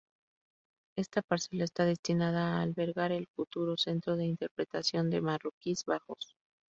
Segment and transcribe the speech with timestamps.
[0.97, 6.33] Esta parcela está destinada a albergar el futuro Centro de Interpretación de Marroquíes Bajos.